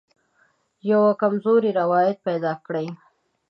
یوه 0.91 1.11
کمزوری 1.21 1.71
روایت 1.79 2.17
پیدا 2.27 2.53
کړي. 2.65 2.87